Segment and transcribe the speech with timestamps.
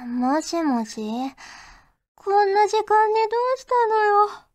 [0.00, 1.00] もしもし
[2.14, 4.28] こんな時間にどうしたのよ。
[4.28, 4.46] あ、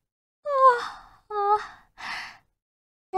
[1.29, 3.17] あ、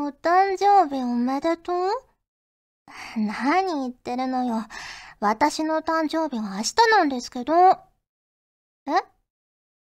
[0.00, 1.90] お誕生日おめでとう？
[3.16, 4.64] 何言ってるのよ。
[5.20, 7.52] 私の誕生日は明日なんですけど。
[7.62, 7.80] え？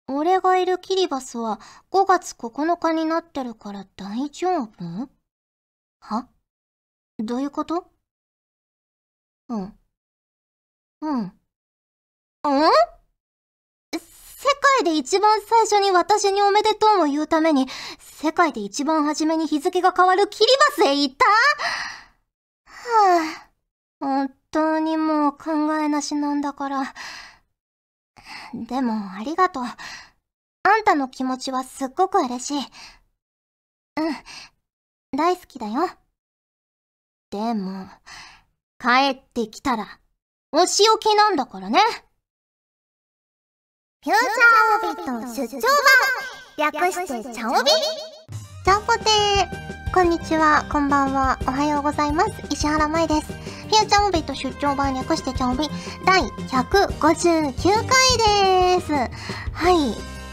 [0.07, 5.09] 俺がいるキリバスは5月9日になってるから大丈夫？
[6.01, 6.29] は？
[7.19, 7.91] どういうこと？
[9.49, 9.79] うん。
[11.05, 11.21] うん。
[11.21, 11.31] ん？
[13.93, 14.01] 世
[14.81, 17.67] 界で一番最初に私におめでとうを言うために、
[17.99, 20.47] 世界で一番初めに日付が変わるキリ
[20.79, 21.25] バスへ行った？
[22.67, 23.51] はあ、
[24.01, 26.95] 本当にもう考えなしなんだから。
[28.55, 29.65] でもありがとう。
[29.65, 32.59] あんたの気持ちはすっごく嬉しい。
[33.97, 34.15] うん、
[35.17, 35.91] 大好きだよ。
[37.31, 37.89] でも、
[38.79, 40.01] 帰ってきたら、
[40.57, 41.81] お仕置きなんだからね。
[44.05, 45.61] フューチャーオビット出張
[46.57, 47.71] 版略してチャオビ
[48.65, 52.31] チャオポテーこんにちは、こんばんは、おはようございます。
[52.53, 53.33] 石原舞です。
[53.33, 55.69] フューチャーオビット出張版略してチャオビ
[56.07, 58.93] 第159回でーす。
[58.93, 59.75] はい、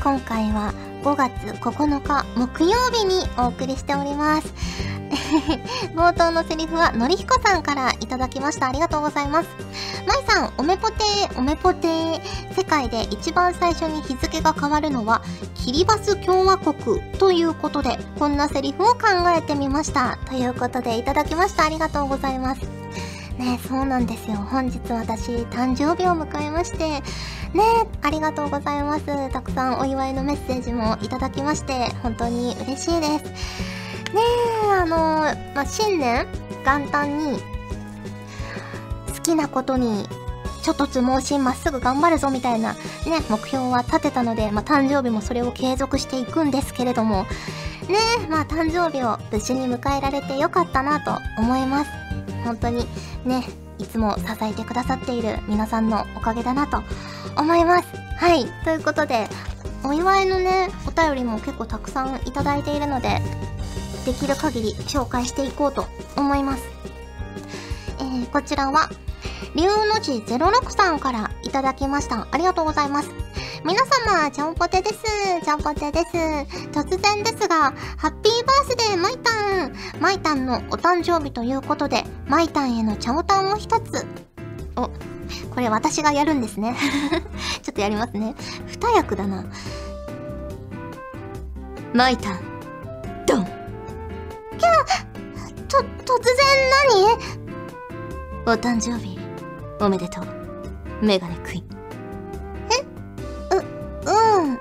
[0.04, 4.54] 今回は5月9日木曜日にお送りしております。
[5.96, 8.68] 冒頭のセリフはのりひこさんからいただきました。
[8.68, 9.50] ありがとうございます。
[10.08, 12.22] まいさん、おめぽてー、おめぽてー。
[12.56, 15.22] 世界で一番最初に日付が変わるのは、
[15.56, 19.00] キリバス共和国ということで、こんなセリフを考
[19.36, 20.18] えてみました。
[20.26, 21.66] ということで、いただきました。
[21.66, 22.62] ありがとうございます。
[23.38, 24.36] ねそうなんですよ。
[24.36, 27.02] 本日私、誕生日を迎えまして、
[27.54, 27.64] ね
[28.02, 29.06] ありがとうございます。
[29.32, 33.81] たくさんお祝いのメッセージもいただきまして、本当に嬉しいです。
[34.14, 34.22] ね
[34.66, 36.28] え、あのー、まあ、新年
[36.66, 37.40] 元旦に、
[39.14, 40.08] 好きなことに、
[40.64, 42.80] ちょっとつ盲信まっすぐ頑張るぞみたいな、ね、
[43.30, 47.24] 目標は立てたので、まあ、誕生日もそれを継続していくんですけれども、
[47.88, 51.92] ねえ、まあ、誕生日を無事に迎えられてよかったなと思います。
[52.44, 52.86] 本当に、
[53.26, 53.48] ね、
[53.80, 56.82] いつも支えてくださっている皆さんのおかげだなと
[57.38, 57.88] 思います。
[58.18, 58.46] はい。
[58.64, 59.28] ということで、
[59.84, 63.20] お祝いのね、お便りも結構たくさんいただいているので、
[64.06, 65.86] できる限り紹介していこうと
[66.16, 66.64] 思います。
[68.00, 68.90] えー、こちらは、
[69.56, 72.28] 竜の字06さんからいただきました。
[72.32, 73.10] ありがとうございます。
[73.64, 75.04] 皆様、ちゃんぽてです。
[75.44, 76.08] ちゃんぽてです。
[76.72, 84.06] 突然ですが、ハッピーバースデーマイタンマイタンのお誕生日ということで、マイタンへのチャオタンを一つ。
[84.76, 84.90] お、
[85.54, 86.76] これ私がやるんですね。
[87.62, 88.36] ちょっとやりますね。
[88.68, 89.46] 二役だな。
[91.94, 92.40] マイタン、
[93.28, 93.61] ドン
[94.62, 94.70] きゃ
[95.68, 95.84] と、突
[96.24, 96.46] 然
[98.46, 98.54] 何？
[98.54, 99.20] お誕生日、
[99.80, 100.26] おめでとう。
[101.02, 101.66] メガネクイーン。
[102.70, 102.82] え？
[103.56, 103.60] う、
[104.06, 104.60] うん。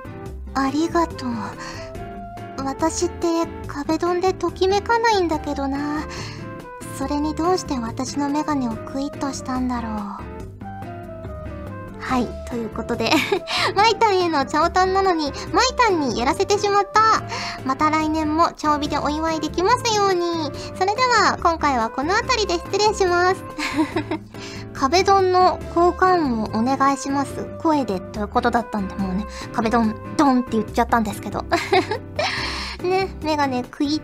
[0.55, 1.31] ありがとう。
[2.65, 6.06] 私って壁ドンでときめかないんだけどな。
[6.97, 10.29] それにどうして私のメガネをクイッとしたんだろう。
[12.10, 12.26] はい。
[12.50, 13.09] ということで
[13.76, 17.22] マイタンへのチャオタンなのに、マイタンにやらせてしまった。
[17.65, 20.50] また来年もチャオビでお祝いできますように。
[20.76, 23.44] それでは、今回はこの辺りで失礼します。
[24.75, 27.47] 壁ドンの交換をお願いします。
[27.62, 31.44] 声でということだったんで、もうね、壁ドン、ドンって言っちゃったんですけど。
[32.82, 34.03] ね、メガネクイ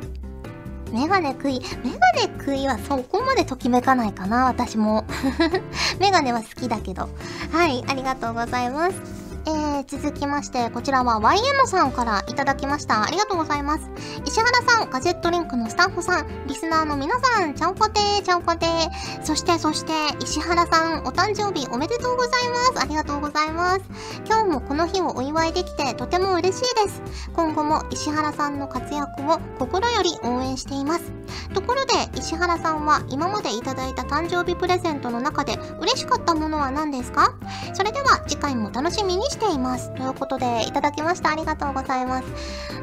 [0.97, 5.05] メガネ食い、メガネ食いはそこまでときめかないかな、私も。
[6.01, 7.11] メガネは好きだけど。
[7.53, 9.16] はい、ありがとうございます。
[9.49, 13.05] えー、続きまして、こちらは YM さんからいただきました。
[13.05, 13.89] ありがとうございます。
[14.25, 19.25] 石原さん、ガジェットリンクのスタッフさん、リスナーの皆さん、ちゃんぽてー、ちゃんぽてー。
[19.25, 22.83] そして、そして、石原さん、お誕生日おめでとうございます。
[22.83, 23.83] ありがとうございます。
[24.27, 27.01] 今日もこの日をお祝いできて、とても嬉しいです。
[27.33, 31.13] 今後も石原さんの活躍を心より応援しています。
[31.55, 37.35] ところで、石原さんは今までいただいた誕生日プレゼントの中で嬉しかったものは何ですか？
[37.75, 39.95] それでは次回も楽しみにしています。
[39.95, 41.31] ということで、いただきました。
[41.31, 42.25] ありがとうございます。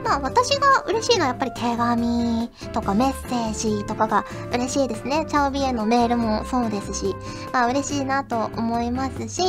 [0.03, 5.25] まあ、私が嬉しいのはやっぱり手紙とかメッセージとかが嬉しいですね。
[5.27, 7.15] チャオビエのメールもそうですし、
[7.51, 9.41] まあ、嬉しいなと思いますし、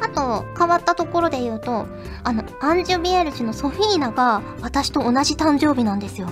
[0.00, 1.86] あと、変わったところで言うと、
[2.24, 6.28] あの、アンジュビエルジュのソフィーナが私と同じ誕生日なんですよ。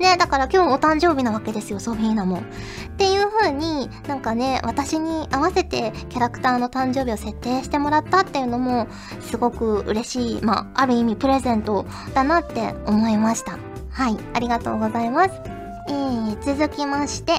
[0.00, 2.38] ねだから今日お誕生日なわけですよ、ソフィーナも。
[2.38, 2.40] っ
[2.96, 8.86] ていう風に、なんかね、私に合わせてキャラクターの誕生日を設定してもらったっていうのも、
[9.20, 13.58] すごく嬉しい、まあ、ある意味プレゼントだなって思いました。
[13.90, 15.63] はい、ありがとうございます。
[15.88, 17.32] えー、続きまして、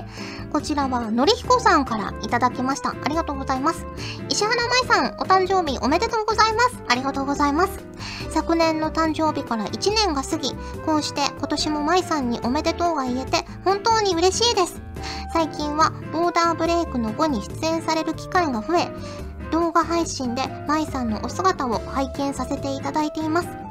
[0.51, 2.91] こちらはのりひこさんからいただきました。
[2.91, 3.85] ありがとうございます。
[4.29, 6.83] 石原舞さんお誕生日おめでとうございます。
[6.87, 7.79] ありがとうございます。
[8.29, 10.53] 昨年の誕生日から1年が過ぎ
[10.85, 14.81] こうして今年も舞さんにおめでとうが言えて本当に嬉しいです。
[15.33, 18.89] 最近はボーダーブレイクの後に出演される機会が増え
[19.51, 23.64] 動画配信で舞さんのお姿を拝見させていただいています。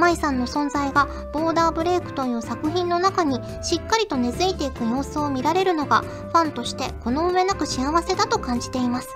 [0.00, 9.08] 舞さんの存在がボーダーブレイクという作品の中にしっかりと根付いていく様子を見られるのがファンとしてこの上なく幸せだと感じています。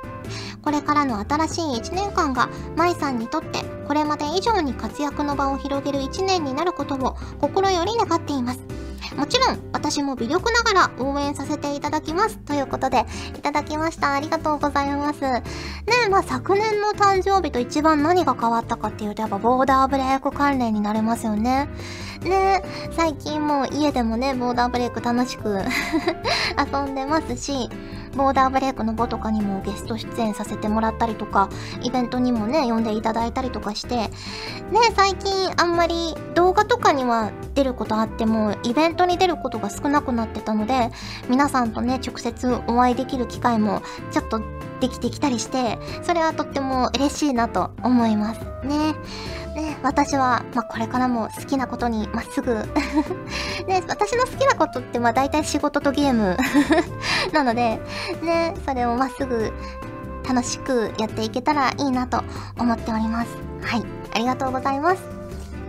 [0.62, 8.73] これからの新しい1年間が舞さんにとってこれまで以上に活躍の場を広げる1年になることを心より願っています。
[9.16, 13.04] もちろん私も微力ながら応援させていただきますということで
[13.36, 14.14] いただきました。
[14.14, 15.20] ありがとうございます。
[15.20, 15.42] ね
[16.06, 21.68] えまあ昨年の誕生日と一番何が変わったかっていうとやっぱボーダーブレイク関連になりますよね。
[22.22, 22.62] ね
[22.92, 25.60] 最近もう家でもねボーダーブレイク楽しく
[26.72, 27.68] 遊んでますし
[28.14, 31.48] ボーダーブレイクの5とかにもゲスト出演させてもらったりとか、
[31.82, 34.10] イベントにもね、呼んでいただいたりとかして、ね、
[34.94, 40.90] 最近あんまり動画とかには出ることあっても、イベントに出ることが少なくなってたので、
[41.28, 44.40] 皆さんとね、直接お会いできる機会もちょっと
[44.84, 48.92] できてきたりして、それはとっても嬉しいなと思いますね。
[49.54, 52.54] ね、私は、まあ、これからも好きなことにまっすぐ
[53.66, 56.36] ね、私の好きなことってまあ大体仕事とゲーム
[57.32, 57.80] なので、
[58.20, 59.52] ね、それをまっすぐ
[60.28, 62.22] 楽しくやっていけたらいいなと
[62.58, 63.30] 思っております。
[63.62, 63.84] はい、
[64.14, 65.02] ありがとうございます。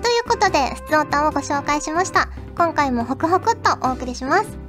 [0.01, 2.27] ということで、質問をご紹介しました。
[2.57, 4.64] 今回もホクホクっとお送りします。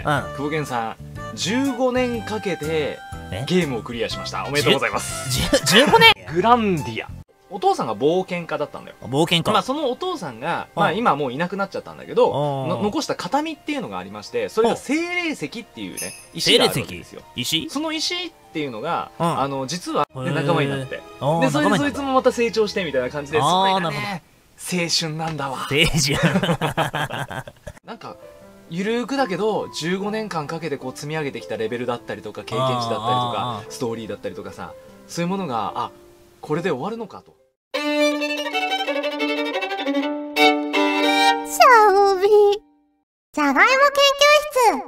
[0.00, 0.96] ね、うん、久保健さん
[1.36, 2.98] 15年かけて
[3.46, 4.44] ゲームをクリアしました。
[4.44, 5.46] おめでとうございます。
[5.76, 6.34] 15年？
[6.34, 7.08] グランディア。
[7.52, 8.96] お父さんが冒険家だったんだよ。
[9.02, 9.52] 冒険家。
[9.52, 17.22] まあそのお父さんが、まあ、今もういなくなっちゃったんだけど残した形見っていうのがありましてそれが精霊石っていうね石があるんですよ。
[17.34, 17.68] 石？
[17.68, 20.96] その石っていうのが、あの実は、ね、仲間になって。
[20.96, 21.02] で
[21.50, 24.22] それでそいつもまた成長してみたいな感じでそれがね
[24.60, 25.66] 青春なんだわ。
[25.70, 26.18] 青春
[28.72, 34.74] ゆるくだけど15年間かけてこう積み上げてきたレベルだったりとか経験値だったりとかストーリーだったりとかさ
[35.08, 35.90] そういうものがあ
[36.40, 37.34] これで終わるのかと。
[37.74, 37.82] シャ
[41.92, 42.28] オビ
[43.32, 43.68] じゃがいも研
[44.76, 44.86] 究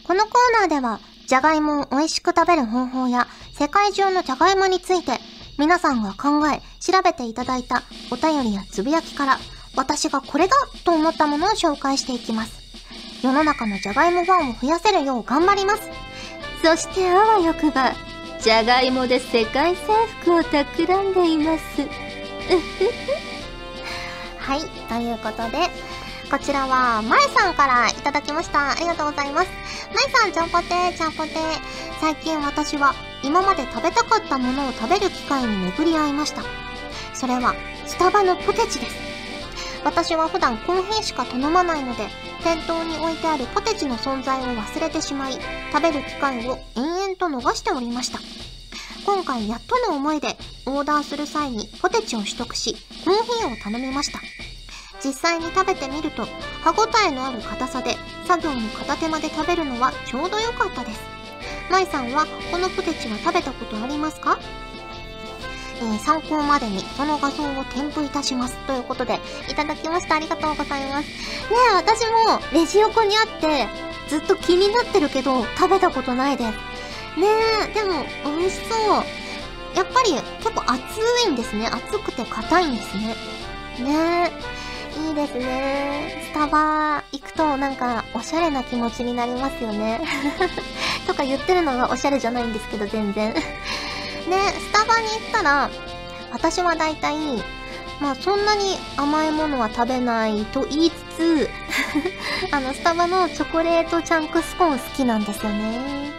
[0.00, 5.18] 室このコーナーではじゃがいもを美味しく食べる方法や世界中のじゃがいもについて
[5.58, 9.38] 皆さんが考え調べていただいたお便りやつぶやきから
[9.76, 10.56] 私がこれだ
[10.86, 12.59] と思ったものを紹介していきます。
[13.22, 15.82] 世の中のじゃがいもファンを増やせるよう頑張ります。
[16.62, 17.92] そしてあわよくば、
[18.40, 21.62] じゃがいもで世界征服を企んでいます。
[24.38, 25.70] はい、ということで、
[26.30, 28.70] こちらは、まえさんからいただきました。
[28.70, 29.48] ありがとうございます。
[29.92, 31.60] まえさん、ちゃんぽてーちゃんぽてー
[32.00, 36.42] 最近私は、今まで食べたかったものを食べる機会に巡り合いました。
[37.12, 37.54] それは、
[37.86, 38.96] スタバのポテチです。
[39.84, 42.08] 私は普段コーヒーしか頼まないので、
[42.42, 45.34] 店頭に置いてあるポテチの存在を忘れてしまい、
[45.72, 48.18] 食べる機会を延々と逃しておりました。
[49.04, 54.20] 今回やっとの思いでオーダーする際にポテチを取得し、コーヒーを頼みました。
[55.02, 56.26] 実際に食べてみると、
[56.62, 57.96] 歯ごたえのある硬さで、
[58.26, 61.00] 作業の片手間で食べるのはちょうど良かったです。
[61.70, 64.38] 舞さんはこのポテチは食べたことありますか？
[65.82, 68.56] え、参考までにその画像を添付いたします。
[68.66, 69.18] ということで、
[69.48, 70.16] いただきました。
[70.16, 71.08] ありがとうございます。
[71.08, 73.68] ねえ、私もレジ横にあって、
[74.08, 76.50] ずっと気になってるけど、食べたことないです。
[77.20, 77.26] ね
[77.70, 78.04] え、でも、
[78.38, 79.04] 美味しそう。
[79.76, 80.82] やっぱり結構熱
[81.28, 81.68] いんですね。
[81.68, 83.14] 熱くて硬いんですね。
[83.84, 84.32] ね
[84.96, 86.24] え、いいですね。
[86.30, 90.00] スタバ行くとなんかおしゃれな気持ちになりますよね。
[91.06, 93.34] とか言ってるのがおしゃれじゃないんですけど、全然。
[94.30, 95.70] で、スタバに行ったら、
[96.32, 97.16] 私は大体、
[98.00, 101.50] まあそんなに甘いものは食べないと言いつつ
[102.52, 106.10] あの、スタバのチョコレートチャンクスコーン好きなんですよね。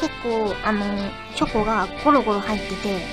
[0.00, 3.06] 結構、あの、チョコがゴロゴロ入ってて、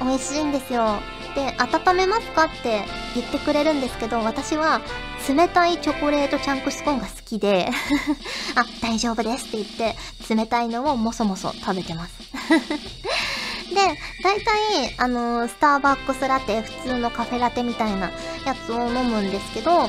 [0.00, 1.00] 美味しいんですよ。
[1.34, 2.82] で、温めますかって
[3.14, 4.80] 言ってくれるんですけど、私は
[5.28, 7.68] 冷たいチョコレートチャンクスコーンが好きで
[8.56, 13.76] あ、大丈夫ですって言って、冷たいのをもそもそ食べてますで、
[14.22, 18.10] 大体、あのー、スターバックスラテ、普通のカフェラテみたいな
[18.44, 19.88] やつを飲むんですけど、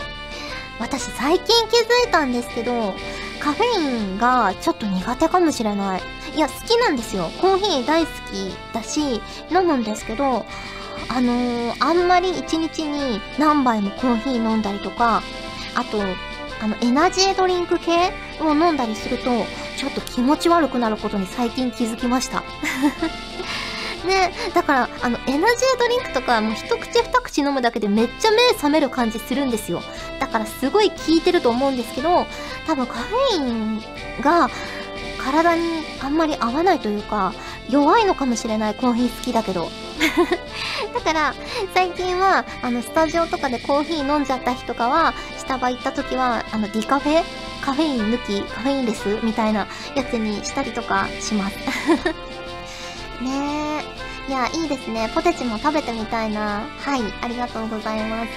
[0.80, 2.94] 私最近気づいたんですけど、
[3.40, 6.02] カフェインがちょっと苦手かもしれない。
[6.36, 7.30] いや、好きなんですよ。
[7.42, 10.46] コーヒー大好きだし、飲むんですけど、
[11.10, 15.24] あのー、あんまり一日に何杯もコーヒー飲んだりとか、
[15.76, 16.02] あと、
[16.62, 19.32] あの、エナジードリンク系を飲んだりすると、
[19.82, 22.44] ちょっと気持ち悪くなることに最近気づきました。
[24.06, 29.82] ねだから、あの、エナジードリンクとか、もう一口二口飲むだけでめっちゃ目覚める感じするんですよ。
[30.20, 32.28] だからすごい効いてると思うんですけど、
[32.68, 33.84] 多分カフェイン
[34.22, 34.52] が
[35.18, 37.34] 体にあんまり合わないというか、
[37.68, 39.72] 弱いのかもしれない、コーヒー好きだけど。
[40.94, 41.34] だから、
[41.74, 47.24] 最近は、あの、スタジオとかでコーヒー飲んじゃった日とかは、スタバ行った時は、あの、ディカフェ
[47.62, 51.58] カフェイン抜き、カフェインレスみたいなやつにしたりとかします。
[53.22, 53.86] ね
[54.28, 54.32] え。
[54.32, 55.12] いや、いいですね。
[55.14, 56.64] ポテチも食べてみたいな。
[56.80, 58.30] はい、ありがとうございます。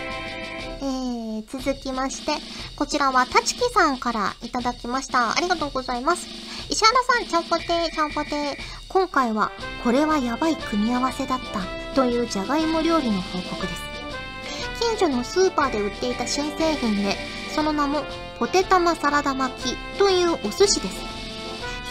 [0.80, 2.32] えー、続きまして、
[2.76, 5.32] こちらはたちきさんからいただきました。
[5.32, 6.26] ありがとうございます。
[6.68, 8.56] 石原さん、ちゃんぽてー、ちゃんぽてー。
[8.88, 9.50] 今回は、
[9.82, 13.82] これはやばい組み合わせだったというじゃがいも料理の報告です。
[14.80, 17.16] 近所のスーパーで売っていた新製品で、
[17.54, 18.02] その名も
[18.38, 20.96] ポテ玉サラダ巻きというお寿司です。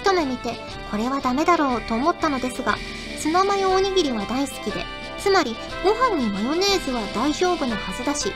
[0.02, 0.56] 一目見て、
[0.92, 2.76] これはダメだろうと思ったのですが、
[3.20, 4.84] ツナマヨおにぎりは大好きで、
[5.18, 8.34] つまりご飯にマヨネーズは大丈夫なはずだし、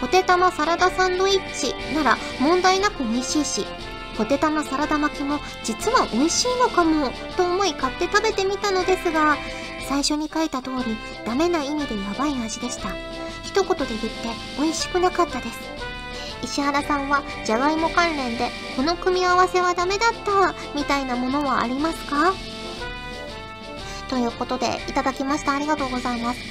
[0.00, 3.66] ポテ玉サラダサンドイッチなら問題なく美味しいし、
[4.18, 9.36] ポテ玉サラダ巻きも実は美味しいのかもと思い買って食べてみたのですが、
[9.88, 12.90] 最初に書いた通りダメな意味でやばい味でした。
[13.42, 14.08] 一言で言って
[14.58, 15.58] 美味しくなかったです。
[16.42, 22.34] 石原さんはじゃがいも関連でこの組み合わせはダメだったみたいなものはありますか？
[24.10, 26.44] ということでいただきましたありがとうございますね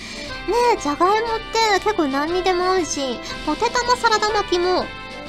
[0.76, 1.32] えじゃがいもっ
[1.80, 4.84] て結構何にでも合うしポテトのサラダ巻きも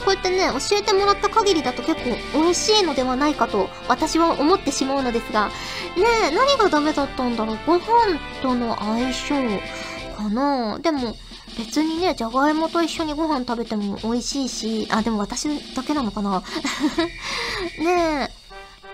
[0.05, 5.53] こうやってね教えてもらった限りだと結構美味しいのではないかと私は思ってしまうのですがね
[6.31, 7.59] え何がダメだったんだろう？
[7.67, 9.61] ご飯との相性
[10.17, 10.79] かな？
[10.81, 11.17] でも
[11.57, 16.43] 別にね、じゃがいもと一緒にご飯食べても美味しいし、あ、でも私だけなのかな？
[17.79, 18.29] ね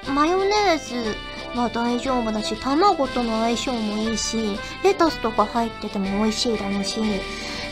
[0.06, 1.16] え、マヨネーズ
[1.58, 7.00] は大丈夫だし、卵との相性もいいし、レタスとか入ってても美味しいだろうし、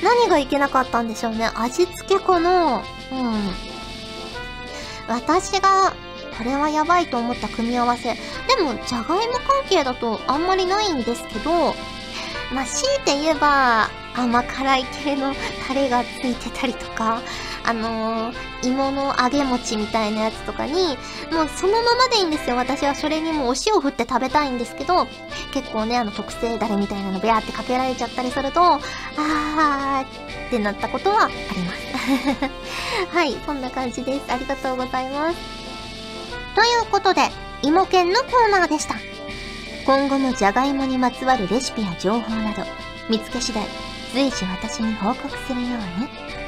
[0.03, 1.51] 何がいけなかったんでしょうね。
[1.55, 3.69] 味付けかなうん。
[5.09, 5.93] 私が、
[6.37, 8.15] これはやばいと思った組み合わせ。
[8.15, 11.75] でも、じゃがいも関係だとあんまりないんですけど、
[12.53, 15.35] まあ、強いて言えば、甘辛い系の
[15.67, 17.21] タレがついてたりとか、
[17.69, 22.57] あのー、芋の揚げ餅みたいなやつとかに、もうそのままでいいんですよ。
[22.57, 25.07] 私はそれにもうお塩振って食べたいんですけど、
[25.53, 30.01] 結構ね、あの特製ダレみたいなのビャーってかけられちゃったりすると、あー
[30.47, 32.49] ってなったことはあります。
[33.15, 34.33] はい、そんな感じです。
[34.33, 35.37] ありがとうございます。
[36.55, 38.95] ということで、芋犬のコーナーでした。
[39.85, 42.63] 今後もじゃがいもにまつわるレシピや情報など、
[43.11, 43.63] 見つけ次第
[44.15, 45.67] 随時私に報告するよ
[45.99, 46.48] うに。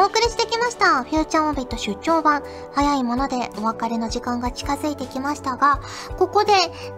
[0.00, 1.04] お送りしてきました。
[1.04, 2.42] フューチャーオビット出張版。
[2.72, 5.78] 早いものでお別れの時間が近づいてきましたが、
[6.18, 6.52] ここで、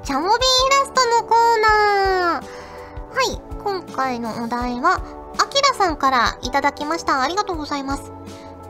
[0.04, 0.38] チャモビーイ
[0.70, 2.44] ラストのコーナー。
[2.44, 5.02] はい、今回のお題は、
[5.36, 7.22] アキラさんからいただきました。
[7.22, 8.12] ありがとうございます。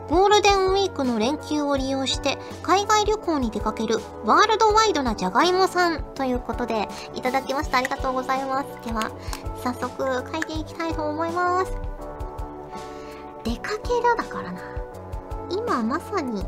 [0.09, 7.77] ゴールデンウィークの連休を利用して海外旅行に出かけるワールドワイドなじゃがいもさんということでいただきました。
[7.77, 8.67] ありがとうございます。
[8.83, 9.11] では、
[9.63, 11.92] 早速書いていきたいと思います。
[13.43, 14.61] 出かけるだからな。
[15.49, 16.43] 今まさに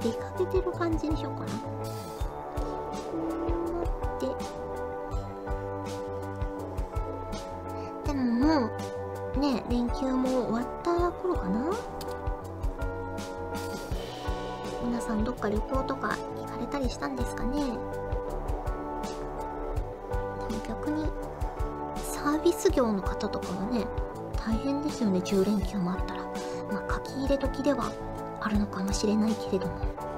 [0.00, 1.68] 出かけてる感じにしようかなこ
[4.20, 4.60] うやって。
[8.12, 8.70] でもも
[9.36, 11.70] う、ね、連休も終わった頃かな
[14.82, 17.78] 皆さんどっか旅行とか行かれたりしたんですかねでも
[20.66, 21.04] 逆に
[21.96, 23.86] サービス業の方とかもね
[24.44, 26.22] 大変ですよね10連休もあったら。
[26.72, 27.92] まあ書き入れ時では
[28.40, 30.09] あるのかもしれないけれども。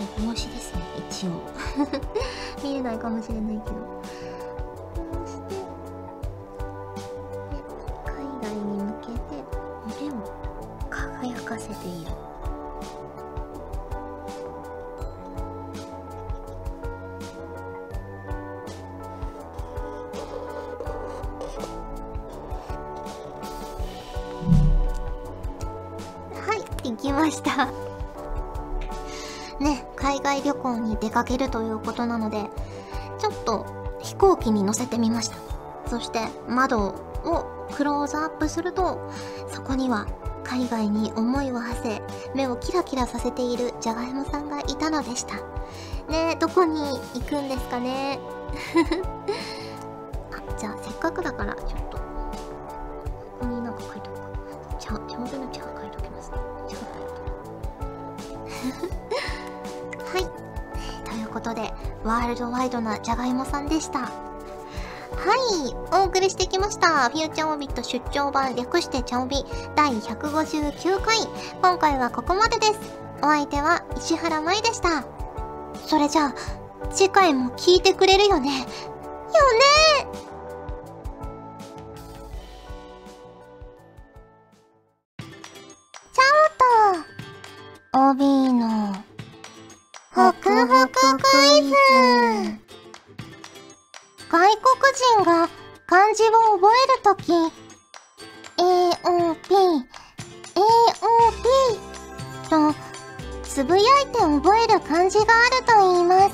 [0.00, 1.30] え帽子ですね一応。
[2.62, 3.76] 見えないかもしれないけど。
[31.00, 32.48] 出かけるということなので
[33.18, 33.66] ちょっと
[34.00, 35.36] 飛行機に乗せてみました。
[35.88, 36.80] そして窓
[37.24, 38.98] をクローズアップすると
[39.48, 40.06] そこには
[40.44, 42.02] 海外に思いを馳せ
[42.34, 45.36] 目をキラキラさせているじゃがいもさんがいたのでした。
[46.08, 48.20] ねえどこに行くんですかね？
[50.32, 51.85] あじゃあせっかくだからちょっと
[62.06, 64.10] ワールドワイドなじゃがいもさんでしたは
[65.64, 67.08] い、お送りしてきました。
[67.08, 69.44] フューチャーオビット出張版略してチャオビ
[69.74, 71.18] 第159回。
[71.62, 72.78] 今回はここまでです。
[73.22, 75.04] お相手は石原舞でした。
[75.86, 76.34] それじゃあ、
[76.90, 78.50] 次回も聞いてくれるよね？
[78.50, 78.66] よね？
[97.26, 97.42] AOP、
[100.54, 101.42] AOP
[102.48, 102.74] と
[103.42, 106.30] つぶやいて覚える漢字があると言いま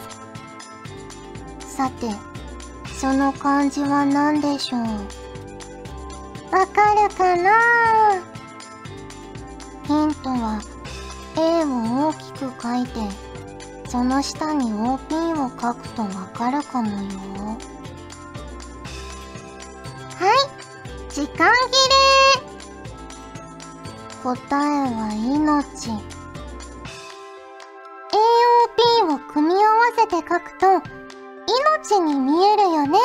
[1.61, 1.77] す。
[1.77, 2.11] さて、
[3.01, 4.81] その漢字は何でしょう？
[6.55, 8.23] わかるかな？
[9.87, 10.61] ヒントは
[11.39, 13.01] A を大きく書いて、
[13.89, 16.99] その下に OP を書くとわかるかもよ。
[21.13, 22.53] 時間切れ
[24.23, 24.61] 答え
[24.95, 25.91] は命。
[25.91, 26.01] AOP
[29.15, 30.81] を組み合わせて書くと、
[31.47, 32.01] 命。
[32.01, 32.99] に見えるよね。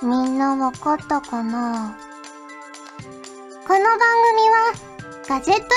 [0.00, 1.98] みんなわかったかな
[3.66, 3.98] この番
[4.36, 4.72] 組は、
[5.28, 5.68] ガジェットリン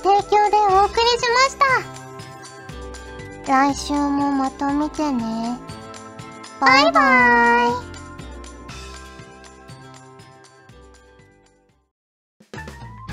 [0.00, 1.56] クの提供でお送りしまし
[3.44, 3.52] た。
[3.52, 5.58] 来週もまた見てね。
[6.60, 7.85] バイバーイ。